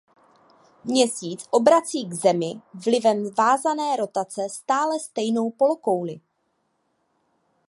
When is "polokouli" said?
5.51-6.21